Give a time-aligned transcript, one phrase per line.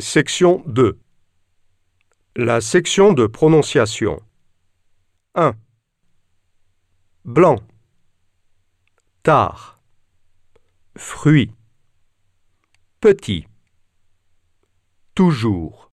[0.00, 0.96] Section 2
[2.36, 4.22] La section de prononciation.
[5.34, 5.56] 1.
[7.24, 7.58] Blanc.
[9.24, 9.80] Tard.
[10.96, 11.50] Fruit.
[13.00, 13.48] Petit.
[15.16, 15.90] Toujours.